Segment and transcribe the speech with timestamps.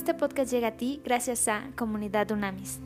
[0.00, 2.80] Este podcast llega a ti gracias a Comunidad Unamis.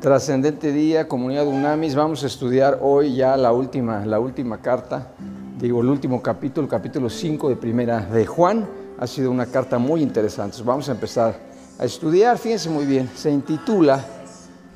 [0.00, 1.94] Trascendente día, comunidad Unamis.
[1.94, 5.12] Vamos a estudiar hoy ya la última, la última carta,
[5.56, 8.66] digo el último capítulo, capítulo 5 de primera de Juan.
[8.98, 10.56] Ha sido una carta muy interesante.
[10.64, 11.36] Vamos a empezar
[11.78, 12.36] a estudiar.
[12.36, 14.04] Fíjense muy bien, se intitula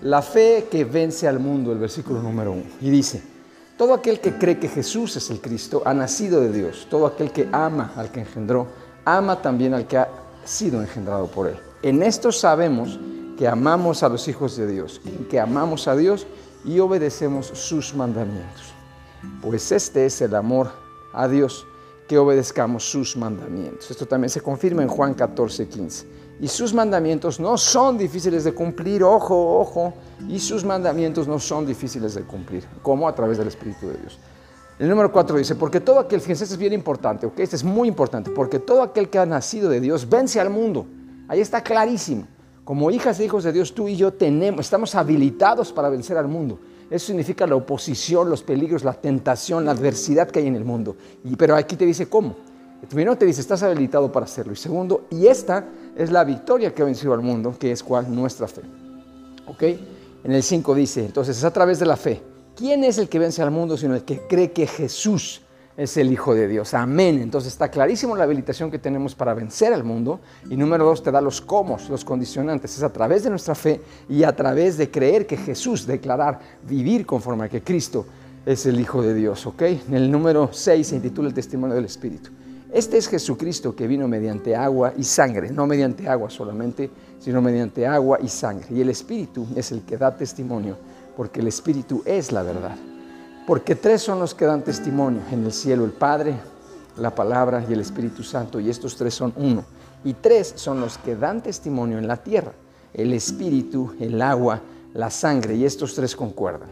[0.02, 2.64] la fe que vence al mundo, el versículo número uno.
[2.80, 3.22] Y dice,
[3.76, 6.86] todo aquel que cree que Jesús es el Cristo ha nacido de Dios.
[6.90, 8.68] Todo aquel que ama al que engendró,
[9.04, 10.08] ama también al que ha
[10.44, 11.56] sido engendrado por él.
[11.82, 12.98] En esto sabemos
[13.36, 16.26] que amamos a los hijos de Dios, que amamos a Dios
[16.64, 18.72] y obedecemos sus mandamientos.
[19.40, 20.70] Pues este es el amor
[21.12, 21.64] a Dios,
[22.08, 23.90] que obedezcamos sus mandamientos.
[23.90, 28.52] Esto también se confirma en Juan 14, 15 y sus mandamientos no son difíciles de
[28.52, 29.94] cumplir, ojo, ojo,
[30.28, 34.18] y sus mandamientos no son difíciles de cumplir, como a través del Espíritu de Dios.
[34.78, 37.40] El número 4 dice, porque todo aquel, fíjense, este es bien importante, ¿ok?
[37.40, 40.86] Este es muy importante, porque todo aquel que ha nacido de Dios vence al mundo.
[41.26, 42.28] Ahí está clarísimo.
[42.62, 46.28] Como hijas e hijos de Dios, tú y yo tenemos, estamos habilitados para vencer al
[46.28, 46.60] mundo.
[46.90, 50.96] Eso significa la oposición, los peligros, la tentación, la adversidad que hay en el mundo.
[51.24, 52.36] Y, pero aquí te dice cómo.
[52.86, 54.52] Primero te dice, estás habilitado para hacerlo.
[54.52, 58.14] Y segundo, y esta es la victoria que ha vencido al mundo, que es cuál?
[58.14, 58.62] Nuestra fe.
[59.46, 59.62] ¿Ok?
[60.24, 62.22] En el 5 dice, entonces es a través de la fe.
[62.56, 65.42] ¿Quién es el que vence al mundo sino el que cree que Jesús
[65.76, 66.74] es el Hijo de Dios?
[66.74, 67.20] Amén.
[67.20, 70.20] Entonces está clarísimo la habilitación que tenemos para vencer al mundo.
[70.48, 72.76] Y número dos, te da los cómo, los condicionantes.
[72.76, 77.06] Es a través de nuestra fe y a través de creer que Jesús, declarar, vivir
[77.06, 78.06] conforme a que Cristo
[78.44, 79.46] es el Hijo de Dios.
[79.46, 79.62] ¿Ok?
[79.62, 82.30] En el número 6 se intitula el testimonio del Espíritu.
[82.72, 87.86] Este es Jesucristo que vino mediante agua y sangre, no mediante agua solamente, sino mediante
[87.86, 88.66] agua y sangre.
[88.70, 90.76] Y el Espíritu es el que da testimonio,
[91.16, 92.76] porque el Espíritu es la verdad.
[93.46, 96.34] Porque tres son los que dan testimonio en el cielo, el Padre,
[96.98, 99.64] la palabra y el Espíritu Santo, y estos tres son uno.
[100.04, 102.52] Y tres son los que dan testimonio en la tierra,
[102.92, 104.60] el Espíritu, el agua,
[104.92, 106.68] la sangre, y estos tres concuerdan.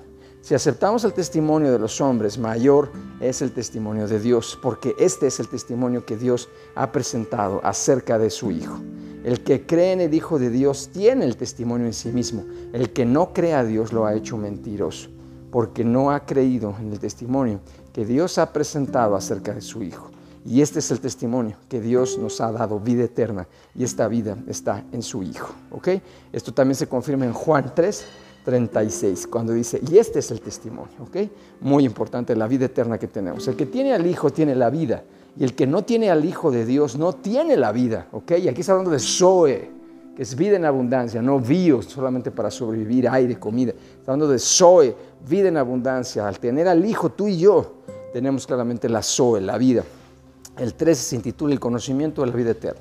[0.46, 5.26] Si aceptamos el testimonio de los hombres, mayor es el testimonio de Dios, porque este
[5.26, 8.78] es el testimonio que Dios ha presentado acerca de su Hijo.
[9.24, 12.44] El que cree en el Hijo de Dios tiene el testimonio en sí mismo.
[12.72, 15.10] El que no cree a Dios lo ha hecho mentiroso,
[15.50, 17.58] porque no ha creído en el testimonio
[17.92, 20.12] que Dios ha presentado acerca de su Hijo.
[20.44, 24.36] Y este es el testimonio que Dios nos ha dado, vida eterna, y esta vida
[24.46, 25.52] está en su Hijo.
[25.72, 25.88] ¿ok?
[26.32, 28.06] Esto también se confirma en Juan 3,
[28.46, 31.16] 36, cuando dice, y este es el testimonio, ¿ok?
[31.62, 33.48] Muy importante, la vida eterna que tenemos.
[33.48, 35.02] El que tiene al Hijo tiene la vida,
[35.36, 38.34] y el que no tiene al Hijo de Dios no tiene la vida, ¿ok?
[38.38, 39.68] Y aquí está hablando de Zoe,
[40.14, 43.72] que es vida en abundancia, no bios solamente para sobrevivir, aire, comida.
[43.72, 44.94] Está hablando de Zoe,
[45.28, 46.28] vida en abundancia.
[46.28, 47.82] Al tener al Hijo, tú y yo,
[48.12, 49.82] tenemos claramente la Zoe, la vida.
[50.56, 52.80] El 13 se intitula El conocimiento de la vida eterna.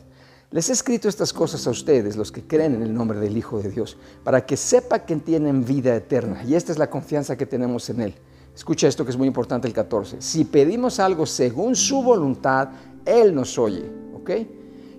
[0.56, 3.62] Les he escrito estas cosas a ustedes, los que creen en el nombre del Hijo
[3.62, 6.46] de Dios, para que sepa que tienen vida eterna.
[6.46, 8.16] Y esta es la confianza que tenemos en Él.
[8.56, 10.22] Escucha esto que es muy importante el 14.
[10.22, 12.70] Si pedimos algo según su voluntad,
[13.04, 13.84] Él nos oye.
[14.14, 14.32] ¿Ok?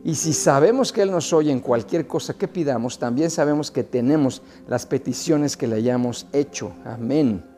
[0.05, 3.83] Y si sabemos que Él nos oye en cualquier cosa que pidamos, también sabemos que
[3.83, 6.73] tenemos las peticiones que le hayamos hecho.
[6.85, 7.56] Amén.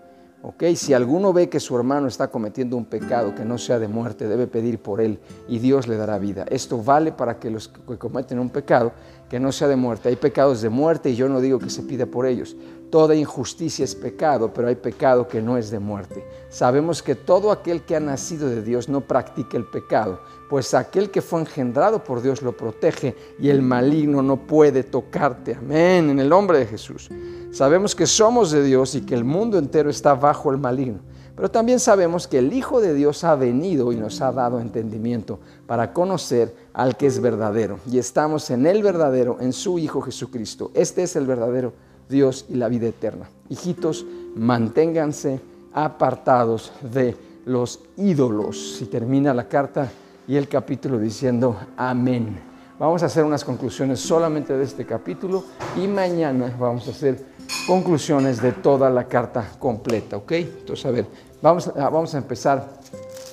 [0.48, 0.64] ¿Ok?
[0.76, 4.26] Si alguno ve que su hermano está cometiendo un pecado que no sea de muerte,
[4.26, 6.46] debe pedir por él y Dios le dará vida.
[6.48, 8.92] Esto vale para que los que cometen un pecado
[9.28, 10.08] que no sea de muerte.
[10.08, 12.56] Hay pecados de muerte y yo no digo que se pida por ellos.
[12.90, 16.24] Toda injusticia es pecado, pero hay pecado que no es de muerte.
[16.48, 21.10] Sabemos que todo aquel que ha nacido de Dios no practica el pecado, pues aquel
[21.10, 25.54] que fue engendrado por Dios lo protege y el maligno no puede tocarte.
[25.54, 27.10] Amén, en el nombre de Jesús.
[27.50, 31.00] Sabemos que somos de Dios y que el mundo entero está bajo el maligno.
[31.36, 35.38] Pero también sabemos que el Hijo de Dios ha venido y nos ha dado entendimiento
[35.66, 37.78] para conocer al que es verdadero.
[37.86, 40.72] Y estamos en el verdadero, en su Hijo Jesucristo.
[40.74, 41.74] Este es el verdadero
[42.08, 43.28] Dios y la vida eterna.
[43.48, 45.40] Hijitos, manténganse
[45.72, 48.78] apartados de los ídolos.
[48.80, 49.90] Y termina la carta
[50.26, 52.40] y el capítulo diciendo amén.
[52.78, 55.42] Vamos a hacer unas conclusiones solamente de este capítulo
[55.76, 57.24] y mañana vamos a hacer
[57.66, 60.32] conclusiones de toda la carta completa, ¿ok?
[60.32, 61.06] Entonces, a ver,
[61.42, 62.78] vamos a, vamos a empezar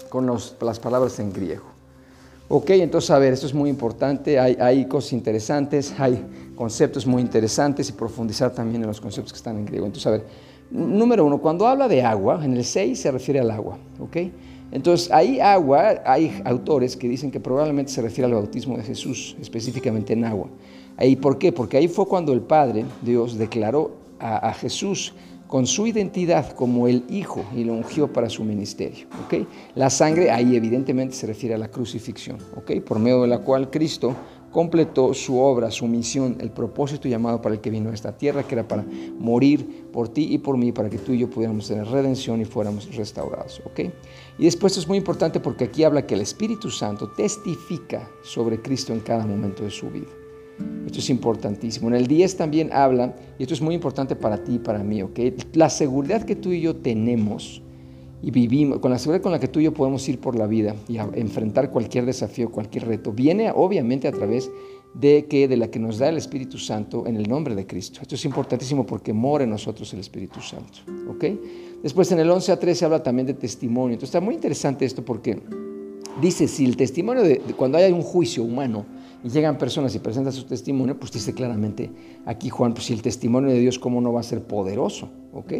[0.10, 1.66] con las palabras en griego.
[2.48, 6.24] Ok, entonces, a ver, esto es muy importante, hay, hay cosas interesantes, hay
[6.56, 9.86] conceptos muy interesantes y profundizar también en los conceptos que están en griego.
[9.86, 10.26] Entonces, a ver,
[10.72, 14.18] número uno, cuando habla de agua, en el 6 se refiere al agua, ¿ok?
[14.72, 19.38] Entonces, hay agua, hay autores que dicen que probablemente se refiere al bautismo de Jesús,
[19.40, 20.50] específicamente en agua.
[21.00, 21.52] ¿Y por qué?
[21.52, 25.14] Porque ahí fue cuando el Padre, Dios, declaró a, Jesús
[25.48, 29.08] con su identidad como el Hijo y lo ungió para su ministerio.
[29.26, 29.46] ¿ok?
[29.76, 32.82] La sangre ahí evidentemente se refiere a la crucifixión, ¿ok?
[32.82, 34.16] por medio de la cual Cristo
[34.56, 38.44] completó su obra, su misión, el propósito llamado para el que vino a esta tierra,
[38.44, 38.86] que era para
[39.20, 42.46] morir por ti y por mí, para que tú y yo pudiéramos tener redención y
[42.46, 43.62] fuéramos restaurados.
[44.40, 48.62] Y después esto es muy importante porque aquí habla que el Espíritu Santo testifica sobre
[48.62, 50.08] Cristo en cada momento de su vida.
[50.86, 51.90] Esto es importantísimo.
[51.90, 55.04] En el 10 también habla, y esto es muy importante para ti y para mí.
[55.52, 57.62] La seguridad que tú y yo tenemos
[58.22, 60.48] y vivimos, con la seguridad con la que tú y yo podemos ir por la
[60.48, 64.50] vida y enfrentar cualquier desafío, cualquier reto, viene obviamente a través
[64.94, 68.00] de que de la que nos da el Espíritu Santo en el nombre de Cristo.
[68.02, 70.80] Esto es importantísimo porque mora en nosotros el Espíritu Santo,
[71.10, 71.26] ¿ok?
[71.84, 73.94] Después en el 11 a 13 habla también de testimonio.
[73.94, 75.42] Entonces está muy interesante esto porque
[76.22, 78.86] dice, si el testimonio de cuando hay un juicio humano,
[79.26, 81.90] y llegan personas y presentan su testimonio, pues dice claramente
[82.28, 85.10] aquí Juan, pues si el testimonio de Dios, ¿cómo no va a ser poderoso?
[85.34, 85.54] ¿Ok?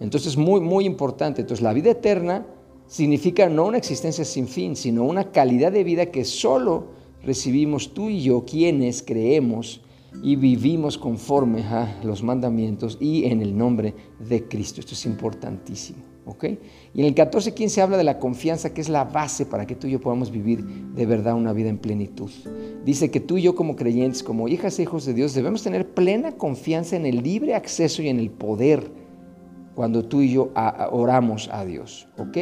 [0.00, 1.40] Entonces, muy, muy importante.
[1.40, 2.46] Entonces, la vida eterna
[2.86, 6.86] significa no una existencia sin fin, sino una calidad de vida que solo
[7.22, 9.82] recibimos tú y yo, quienes creemos
[10.22, 14.80] y vivimos conforme a los mandamientos y en el nombre de Cristo.
[14.80, 16.08] Esto es importantísimo.
[16.94, 19.86] Y en el 14.15 habla de la confianza que es la base para que tú
[19.86, 22.30] y yo podamos vivir de verdad una vida en plenitud.
[22.84, 25.88] Dice que tú y yo como creyentes, como hijas e hijos de Dios, debemos tener
[25.88, 28.90] plena confianza en el libre acceso y en el poder
[29.78, 30.50] cuando tú y yo
[30.90, 32.36] oramos a Dios, ¿ok?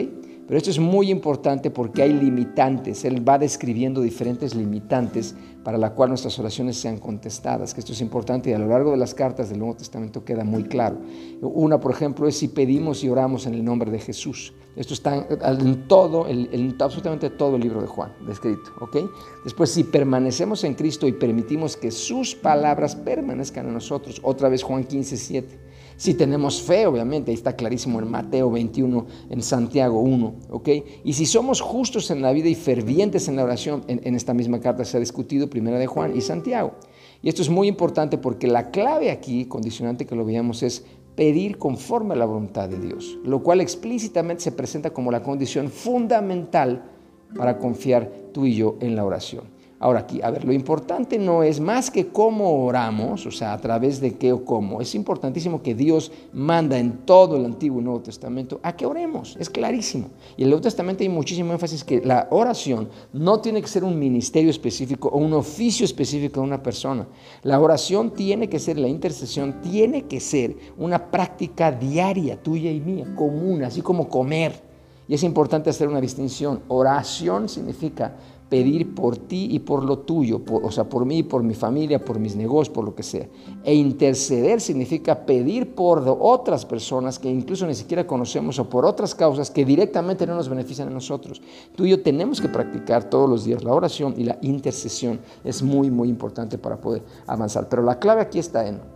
[0.47, 3.05] Pero esto es muy importante porque hay limitantes.
[3.05, 8.01] Él va describiendo diferentes limitantes para la cual nuestras oraciones sean contestadas, que esto es
[8.01, 10.97] importante y a lo largo de las cartas del Nuevo Testamento queda muy claro.
[11.43, 14.55] Una, por ejemplo, es si pedimos y oramos en el nombre de Jesús.
[14.75, 18.97] Esto está en todo, en absolutamente todo el libro de Juan descrito, ¿ok?
[19.45, 24.63] Después, si permanecemos en Cristo y permitimos que sus palabras permanezcan en nosotros, otra vez
[24.63, 25.76] Juan 15, 7.
[25.97, 30.69] Si tenemos fe, obviamente, ahí está clarísimo en Mateo 21, en Santiago 1, ¿ok?
[31.05, 34.61] Y si somos justos en la vida y fervientes en la oración, en, esta misma
[34.61, 36.75] carta se ha discutido Primera de Juan y Santiago.
[37.23, 40.85] Y esto es muy importante porque la clave aquí, condicionante que lo veamos, es
[41.15, 45.71] pedir conforme a la voluntad de Dios, lo cual explícitamente se presenta como la condición
[45.71, 46.91] fundamental
[47.35, 49.56] para confiar tú y yo en la oración.
[49.79, 53.61] Ahora aquí, a ver, lo importante no es más que cómo oramos, o sea, a
[53.61, 54.81] través de qué o cómo.
[54.81, 59.37] Es importantísimo que Dios manda en todo el Antiguo y Nuevo Testamento a que oremos,
[59.39, 60.09] es clarísimo.
[60.39, 63.85] Y en el Nuevo Testamento hay muchísimo énfasis que la oración no tiene que ser
[63.85, 67.07] un ministerio específico o un oficio específico de una persona.
[67.43, 72.81] La oración tiene que ser, la intercesión tiene que ser una práctica diaria, tuya y
[72.81, 74.65] mía, común, así como comer.
[75.09, 76.63] Y es importante hacer una distinción.
[76.67, 78.17] Oración significa
[78.49, 82.19] pedir por ti y por lo tuyo, o sea, por mí, por mi familia, por
[82.19, 83.27] mis negocios, por lo que sea.
[83.65, 89.15] E interceder significa pedir por otras personas que incluso ni siquiera conocemos o por otras
[89.15, 91.43] causas que directamente no nos benefician a nosotros.
[91.75, 95.21] Tú y yo tenemos que practicar todos los días la oración y la intercesión.
[95.43, 97.69] Es muy, muy importante para poder avanzar.
[97.69, 98.96] Pero la clave aquí está en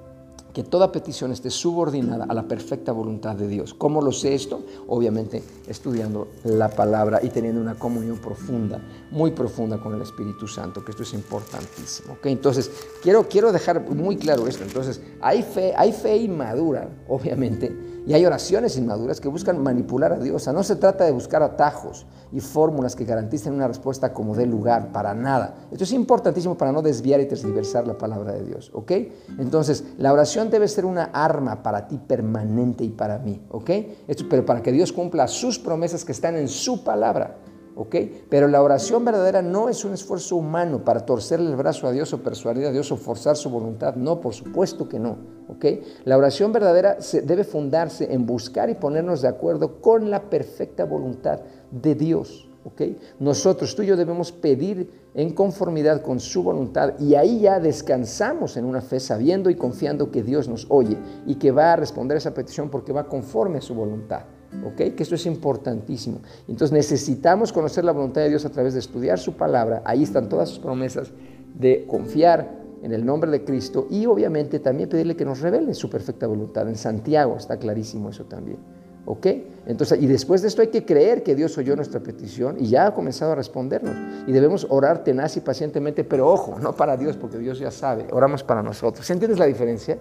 [0.52, 3.74] que toda petición esté subordinada a la perfecta voluntad de Dios.
[3.74, 4.64] ¿Cómo lo sé esto?
[4.88, 8.80] Obviamente estudiando la palabra y teniendo una comunión profunda,
[9.10, 12.14] muy profunda con el Espíritu Santo, que esto es importantísimo.
[12.14, 12.32] ¿okay?
[12.32, 12.70] Entonces,
[13.02, 14.64] quiero, quiero dejar muy claro esto.
[14.64, 20.18] Entonces, hay fe, hay fe inmadura, obviamente, y hay oraciones inmaduras que buscan manipular a
[20.18, 20.48] Dios.
[20.48, 24.92] No se trata de buscar atajos y fórmulas que garanticen una respuesta como de lugar,
[24.92, 25.54] para nada.
[25.70, 28.92] Esto es importantísimo para no desviar y transversar la palabra de Dios, ¿ok?
[29.38, 33.70] Entonces, la oración debe ser una arma para ti permanente y para mí, ¿ok?
[34.06, 37.36] Esto, pero para que Dios cumpla sus promesas que están en su palabra.
[37.80, 37.96] ¿Ok?
[38.28, 42.12] Pero la oración verdadera no es un esfuerzo humano para torcerle el brazo a Dios
[42.12, 43.94] o persuadir a Dios o forzar su voluntad.
[43.94, 45.16] No, por supuesto que no,
[45.48, 45.64] ¿ok?
[46.04, 50.84] La oración verdadera se debe fundarse en buscar y ponernos de acuerdo con la perfecta
[50.84, 52.82] voluntad de Dios, ¿ok?
[53.18, 58.58] Nosotros, tú y yo debemos pedir en conformidad con su voluntad y ahí ya descansamos
[58.58, 62.18] en una fe sabiendo y confiando que Dios nos oye y que va a responder
[62.18, 64.24] esa petición porque va conforme a su voluntad.
[64.64, 64.94] ¿Ok?
[64.94, 66.20] Que esto es importantísimo.
[66.48, 69.82] Entonces necesitamos conocer la voluntad de Dios a través de estudiar su palabra.
[69.84, 71.12] Ahí están todas sus promesas
[71.54, 75.90] de confiar en el nombre de Cristo y obviamente también pedirle que nos revele su
[75.90, 76.68] perfecta voluntad.
[76.68, 78.58] En Santiago está clarísimo eso también.
[79.06, 79.26] ¿Ok?
[79.66, 82.86] Entonces, y después de esto hay que creer que Dios oyó nuestra petición y ya
[82.86, 83.96] ha comenzado a respondernos.
[84.26, 88.06] Y debemos orar tenaz y pacientemente, pero ojo, no para Dios, porque Dios ya sabe,
[88.12, 89.08] oramos para nosotros.
[89.10, 89.98] ¿Entiendes la diferencia?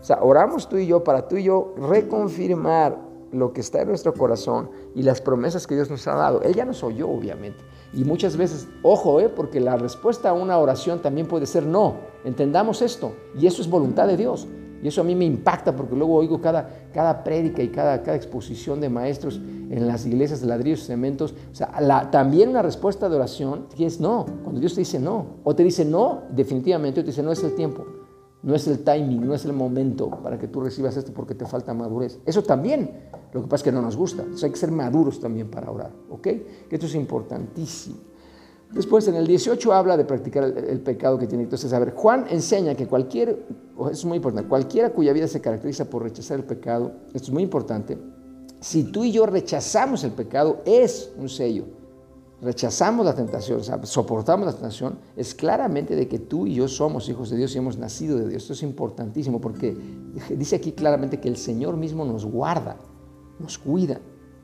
[0.00, 3.88] O sea, oramos tú y yo para tú y yo reconfirmar lo que está en
[3.88, 6.42] nuestro corazón y las promesas que Dios nos ha dado.
[6.42, 7.62] Él ya nos oyó, obviamente.
[7.92, 11.94] Y muchas veces, ojo, eh, porque la respuesta a una oración también puede ser no.
[12.24, 13.12] Entendamos esto.
[13.38, 14.46] Y eso es voluntad de Dios.
[14.82, 18.16] Y eso a mí me impacta porque luego oigo cada, cada prédica y cada, cada
[18.16, 21.34] exposición de maestros en las iglesias de ladrillos y cementos.
[21.52, 24.24] O sea, también una respuesta de oración es no.
[24.42, 27.44] Cuando Dios te dice no, o te dice no, definitivamente, o te dice no es
[27.44, 27.84] el tiempo,
[28.42, 31.44] no es el timing, no es el momento para que tú recibas esto porque te
[31.44, 32.18] falta madurez.
[32.24, 34.24] Eso también, lo que pasa es que no nos gusta.
[34.42, 36.28] Hay que ser maduros también para orar, ¿ok?
[36.70, 37.96] Esto es importantísimo.
[38.72, 41.42] Después en el 18 habla de practicar el, pecado que tiene.
[41.42, 43.44] Entonces, a ver, Juan enseña que cualquier,
[43.90, 47.42] es muy importante, cualquiera cuya vida se caracteriza por rechazar el pecado, esto es muy
[47.42, 47.98] importante,
[48.60, 51.79] si tú y yo rechazamos el pecado, es un sello.
[52.42, 57.28] Rechazamos la tentación, soportamos la tentación, es claramente de que tú y yo somos hijos
[57.28, 58.42] de Dios y hemos nacido de Dios.
[58.42, 59.76] Esto es importantísimo porque
[60.30, 62.76] dice aquí claramente que el Señor mismo nos guarda,
[63.38, 64.00] nos cuida.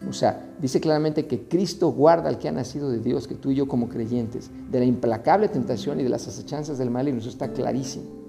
[0.07, 3.51] O sea, dice claramente que Cristo guarda al que ha nacido de Dios, que tú
[3.51, 7.21] y yo como creyentes, de la implacable tentación y de las acechanzas del maligno.
[7.21, 8.26] Eso está clarísimo.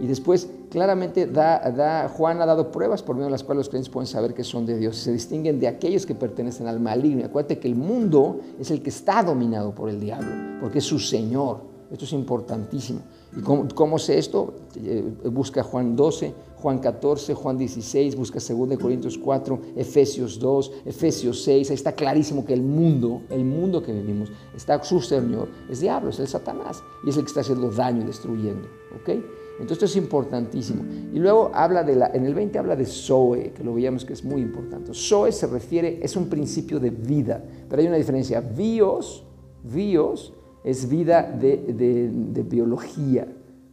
[0.00, 3.92] Y después, claramente, da, Juan ha dado pruebas por medio de las cuales los creyentes
[3.92, 4.96] pueden saber que son de Dios.
[4.96, 7.24] Se distinguen de aquellos que pertenecen al maligno.
[7.24, 10.28] acuérdate que el mundo es el que está dominado por el diablo,
[10.60, 11.72] porque es su Señor.
[11.90, 13.00] Esto es importantísimo.
[13.36, 14.54] ¿Y cómo, sé esto?
[14.76, 21.42] Eh, busca Juan 12, Juan 14, Juan 16, busca 2 Corintios 4, Efesios 2, Efesios
[21.42, 21.70] 6.
[21.70, 26.10] Ahí está clarísimo que el mundo, el mundo que vivimos, está su Señor, es diablo,
[26.10, 26.80] es el Satanás.
[27.04, 28.68] Y es el que está haciendo daño y destruyendo.
[28.94, 29.08] ¿Ok?
[29.08, 30.84] Entonces esto es importantísimo.
[31.12, 34.12] Y luego habla de la, en el 20 habla de Zoe, que lo veíamos que
[34.12, 34.92] es muy importante.
[34.94, 38.40] Zoe se refiere, es un principio de vida, pero hay una diferencia.
[38.40, 39.24] Bios,
[39.64, 43.26] bios es vida de, biología,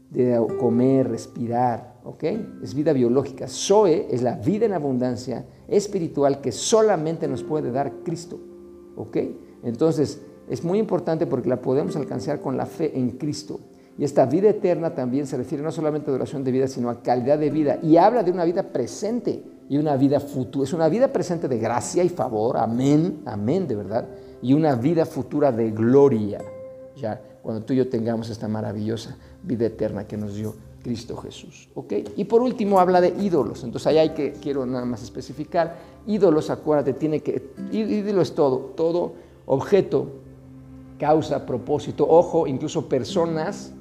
[0.10, 2.24] de comer, respirar, ¿ok?
[2.64, 3.48] Es vida biológica.
[3.48, 8.40] Zoe es la vida en abundancia espiritual que solamente nos puede dar Cristo,
[8.96, 9.18] ¿ok?
[9.64, 13.60] Entonces, es muy importante porque la podemos alcanzar con la fe en Cristo.
[13.98, 17.04] Y esta vida eterna también se refiere no solamente a duración de vida, sino a
[17.04, 17.80] calidad de vida.
[17.84, 20.64] Y habla de una vida presente y una vida futura.
[20.64, 24.08] Es una vida presente de gracia y favor, amén, amén, de verdad.
[24.42, 26.40] Y una vida futura de gloria
[26.96, 31.70] ya cuando tú y yo tengamos esta maravillosa vida eterna que nos dio Cristo Jesús.
[31.76, 31.94] ¿ok?
[32.16, 33.64] Y por último habla de ídolos.
[33.64, 38.58] Entonces ahí hay que, quiero nada más especificar, ídolos, acuérdate, tiene que, ídolo es todo,
[38.76, 39.14] todo
[39.46, 40.08] objeto,
[40.98, 43.74] causa, propósito, ojo, incluso personas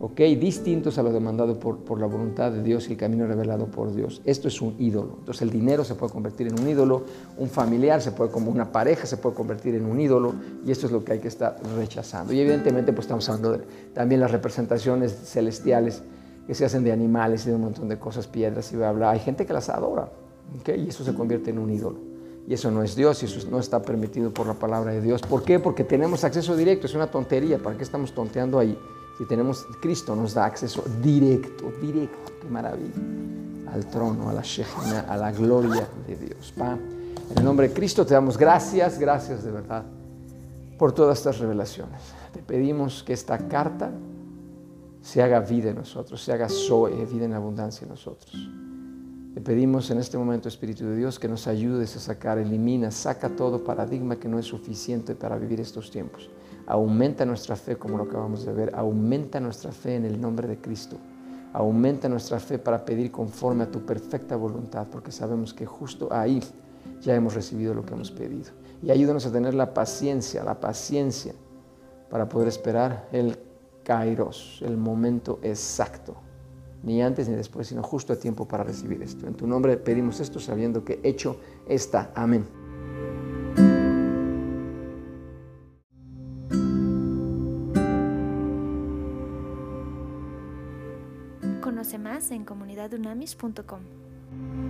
[0.00, 0.20] ¿ok?
[0.38, 3.94] distintos a lo demandado por, por, la voluntad de Dios y el camino revelado por
[3.94, 4.20] Dios.
[4.24, 5.16] Esto es un ídolo.
[5.18, 7.04] Entonces el dinero se puede convertir en un ídolo,
[7.38, 10.86] un familiar se puede, como una pareja se puede convertir en un ídolo y esto
[10.86, 12.32] es lo que hay que estar rechazando.
[12.32, 13.64] Y evidentemente pues estamos hablando de
[13.94, 16.02] también las representaciones celestiales
[16.46, 19.10] que se hacen de animales y de un montón de cosas, piedras y bla, bla.
[19.10, 20.10] Hay gente que las adora,
[20.60, 20.68] ¿ok?
[20.76, 21.98] Y eso se convierte en un ídolo.
[22.46, 25.20] Y eso no es Dios y eso no está permitido por la palabra de Dios.
[25.22, 25.58] ¿Por qué?
[25.58, 27.58] Porque tenemos acceso directo, es una tontería.
[27.58, 28.78] ¿Para qué estamos tonteando ahí?
[29.18, 32.92] Si tenemos, Cristo nos da acceso directo, directo, qué maravilla,
[33.72, 36.54] al trono, a la Shejina, a la gloria de Dios.
[36.58, 39.84] En el nombre de Cristo te damos gracias, gracias de verdad
[40.78, 42.00] por todas estas revelaciones.
[42.32, 43.90] Te pedimos que esta carta
[45.06, 48.50] se haga vida en nosotros, se haga Zoe, vida en abundancia en nosotros.
[49.34, 53.28] Te pedimos en este momento, Espíritu de Dios, que nos ayudes a sacar, elimina, saca
[53.28, 56.28] todo paradigma que no es suficiente para vivir estos tiempos.
[56.66, 58.74] Aumenta nuestra fe, como lo acabamos de ver.
[58.74, 60.96] Aumenta nuestra fe en el nombre de Cristo.
[61.52, 66.42] Aumenta nuestra fe para pedir conforme a tu perfecta voluntad, porque sabemos que justo ahí
[67.00, 68.50] ya hemos recibido lo que hemos pedido.
[68.82, 71.32] Y ayúdanos a tener la paciencia, la paciencia
[72.10, 73.38] para poder esperar el
[73.86, 76.16] kairos, el momento exacto.
[76.82, 79.28] Ni antes ni después, sino justo a tiempo para recibir esto.
[79.28, 81.38] En tu nombre pedimos esto sabiendo que hecho
[81.68, 82.10] está.
[82.16, 82.44] Amén.
[91.60, 94.65] Conoce más en comunidadunamis.com.